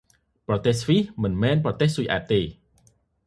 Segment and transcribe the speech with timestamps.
[0.47, 2.41] ប្រទេសស្វ៊ីស មិនមែនប្រទេសស៊ុយអែតទេ។